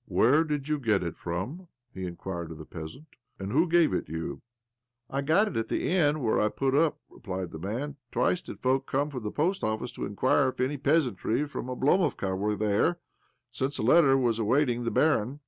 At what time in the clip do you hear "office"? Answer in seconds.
9.64-9.90